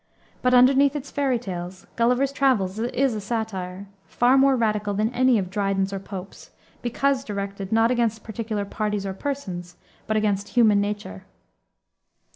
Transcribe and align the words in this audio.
But 0.41 0.55
underneath 0.55 0.95
its 0.95 1.11
fairy 1.11 1.37
tales, 1.37 1.85
Gulliver's 1.95 2.31
Travels 2.31 2.79
is 2.79 3.13
a 3.13 3.21
satire, 3.21 3.85
far 4.07 4.35
more 4.35 4.55
radical 4.55 4.95
than 4.95 5.13
any 5.13 5.37
of 5.37 5.51
Dryden's 5.51 5.93
or 5.93 5.99
Pope's, 5.99 6.49
because 6.81 7.23
directed, 7.23 7.71
not 7.71 7.91
against 7.91 8.23
particular 8.23 8.65
parties 8.65 9.05
or 9.05 9.13
persons, 9.13 9.77
but 10.07 10.17
against 10.17 10.49
human 10.49 10.81
nature. 10.81 11.25